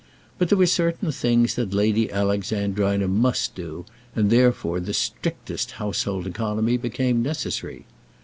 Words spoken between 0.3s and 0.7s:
But there were